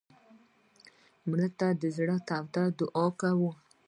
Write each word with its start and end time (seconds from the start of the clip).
مړه 1.29 1.47
ته 1.59 1.67
د 1.81 1.83
زړه 1.97 2.17
تود 2.27 2.57
دعا 2.79 3.05
کوو 3.19 3.51